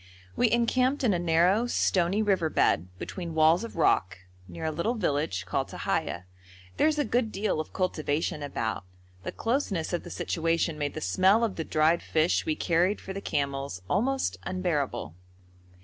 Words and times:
We 0.35 0.49
encamped 0.49 1.03
in 1.03 1.13
a 1.13 1.19
narrow, 1.19 1.67
stony 1.67 2.23
river 2.23 2.49
bed, 2.49 2.87
between 2.97 3.35
walls 3.35 3.63
of 3.63 3.75
rock, 3.75 4.17
near 4.47 4.65
a 4.65 4.71
little 4.71 4.95
village 4.95 5.45
called 5.45 5.67
Tahiya. 5.67 6.25
There 6.77 6.87
is 6.87 6.97
a 6.97 7.05
good 7.05 7.31
deal 7.31 7.59
of 7.59 7.71
cultivation 7.71 8.41
about. 8.41 8.83
The 9.21 9.31
closeness 9.31 9.93
of 9.93 10.01
the 10.01 10.09
situation 10.09 10.79
made 10.79 10.95
the 10.95 11.01
smell 11.01 11.43
of 11.43 11.55
the 11.55 11.63
dried 11.63 12.01
fish 12.01 12.47
we 12.47 12.55
carried 12.55 12.99
for 12.99 13.13
the 13.13 13.21
camels 13.21 13.83
almost 13.87 14.37
unbearable. 14.41 15.13